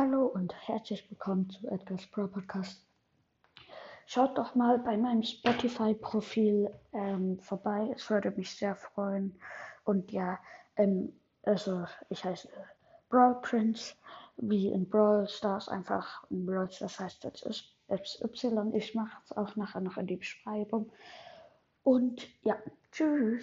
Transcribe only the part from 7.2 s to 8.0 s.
vorbei,